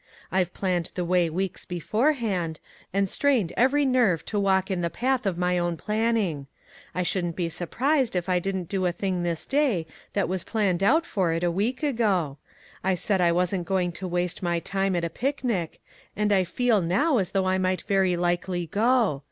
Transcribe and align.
I've 0.31 0.51
planned 0.51 0.89
the 0.95 1.05
way 1.05 1.29
weeks 1.29 1.63
beforehand, 1.63 2.59
and 2.91 3.07
strained 3.07 3.53
every 3.55 3.85
nerve 3.85 4.25
to 4.25 4.39
walk 4.39 4.71
in 4.71 4.81
the 4.81 4.89
path 4.89 5.27
of 5.27 5.37
my 5.37 5.59
own 5.59 5.77
planning. 5.77 6.47
I 6.95 7.03
shouldn't 7.03 7.35
be 7.35 7.49
sur 7.49 7.67
prised 7.67 8.15
if 8.15 8.27
I 8.27 8.39
didn't 8.39 8.67
do 8.67 8.87
a 8.87 8.91
thing 8.91 9.21
this 9.21 9.45
day 9.45 9.85
that 10.13 10.27
was 10.27 10.43
planned 10.43 10.81
out 10.81 11.05
for 11.05 11.33
it 11.33 11.43
a 11.43 11.51
week 11.51 11.83
ago. 11.83 12.39
I 12.83 12.95
said 12.95 13.21
I 13.21 13.31
wasn't 13.31 13.67
going 13.67 13.91
to 13.91 14.07
waste 14.07 14.41
my 14.41 14.59
time 14.59 14.95
at 14.95 15.05
a 15.05 15.09
picnic; 15.11 15.79
and 16.15 16.33
I 16.33 16.45
feel, 16.45 16.81
now, 16.81 17.19
as 17.19 17.29
though 17.29 17.45
I 17.45 17.59
might 17.59 17.83
very 17.83 18.17
likely 18.17 18.65
go. 18.65 19.19